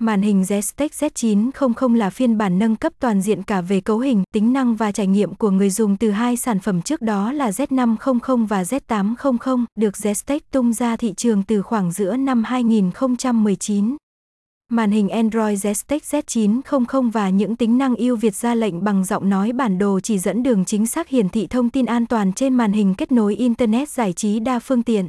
Màn 0.00 0.22
hình 0.22 0.42
Zestec 0.42 0.88
Z900 0.88 1.94
là 1.94 2.10
phiên 2.10 2.38
bản 2.38 2.58
nâng 2.58 2.76
cấp 2.76 2.92
toàn 3.00 3.22
diện 3.22 3.42
cả 3.42 3.60
về 3.60 3.80
cấu 3.80 3.98
hình, 3.98 4.22
tính 4.34 4.52
năng 4.52 4.76
và 4.76 4.92
trải 4.92 5.06
nghiệm 5.06 5.34
của 5.34 5.50
người 5.50 5.70
dùng 5.70 5.96
từ 5.96 6.10
hai 6.10 6.36
sản 6.36 6.58
phẩm 6.58 6.82
trước 6.82 7.02
đó 7.02 7.32
là 7.32 7.50
Z500 7.50 8.46
và 8.46 8.62
Z800, 8.62 9.64
được 9.78 9.94
Zestec 9.94 10.40
tung 10.50 10.72
ra 10.72 10.96
thị 10.96 11.14
trường 11.16 11.42
từ 11.42 11.62
khoảng 11.62 11.92
giữa 11.92 12.16
năm 12.16 12.44
2019. 12.44 13.96
Màn 14.70 14.90
hình 14.90 15.08
Android 15.08 15.66
Zestec 15.66 15.98
Z900 15.98 17.10
và 17.10 17.30
những 17.30 17.56
tính 17.56 17.78
năng 17.78 17.96
ưu 17.96 18.16
việt 18.16 18.34
ra 18.34 18.54
lệnh 18.54 18.84
bằng 18.84 19.04
giọng 19.04 19.28
nói 19.28 19.52
bản 19.52 19.78
đồ 19.78 20.00
chỉ 20.00 20.18
dẫn 20.18 20.42
đường 20.42 20.64
chính 20.64 20.86
xác 20.86 21.08
hiển 21.08 21.28
thị 21.28 21.46
thông 21.46 21.70
tin 21.70 21.86
an 21.86 22.06
toàn 22.06 22.32
trên 22.32 22.54
màn 22.54 22.72
hình 22.72 22.94
kết 22.94 23.12
nối 23.12 23.36
Internet 23.36 23.88
giải 23.88 24.12
trí 24.12 24.40
đa 24.40 24.58
phương 24.58 24.82
tiện. 24.82 25.08